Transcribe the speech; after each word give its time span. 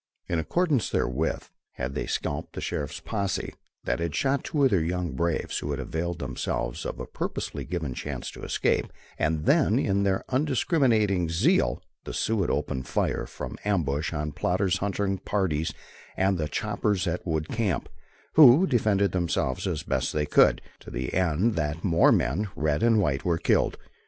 In 0.27 0.39
accordance 0.39 0.89
therewith, 0.89 1.43
had 1.73 1.93
they 1.93 2.07
scalped 2.07 2.53
the 2.53 2.59
sheriff's 2.61 2.99
posse 2.99 3.53
that 3.83 3.99
had 3.99 4.15
shot 4.15 4.43
two 4.43 4.63
of 4.63 4.71
their 4.71 4.81
young 4.81 5.11
braves 5.11 5.59
who 5.59 5.69
had 5.69 5.79
availed 5.79 6.17
themselves 6.17 6.87
of 6.87 6.99
a 6.99 7.05
purposely 7.05 7.65
given 7.65 7.93
chance 7.93 8.31
to 8.31 8.41
escape, 8.41 8.91
and 9.19 9.45
then 9.45 9.77
in 9.77 10.01
their 10.01 10.23
undiscriminating 10.29 11.29
zeal, 11.29 11.83
the 12.05 12.15
Sioux 12.15 12.41
had 12.41 12.49
opened 12.49 12.87
fire 12.87 13.27
from 13.27 13.59
ambush 13.63 14.11
on 14.11 14.31
Plodder's 14.31 14.77
hunting 14.77 15.19
parties 15.19 15.71
and 16.17 16.39
the 16.39 16.47
choppers 16.47 17.05
at 17.05 17.23
the 17.23 17.29
wood 17.29 17.47
camp, 17.49 17.87
who 18.33 18.65
defended 18.65 19.11
themselves 19.11 19.67
as 19.67 19.83
best 19.83 20.13
they 20.13 20.25
could, 20.25 20.63
to 20.79 20.89
the 20.89 21.13
end 21.13 21.53
that 21.53 21.83
more 21.83 22.11
men, 22.11 22.47
red 22.55 22.81
and 22.81 22.99
white, 22.99 23.23
were 23.23 23.37
killed. 23.37 23.77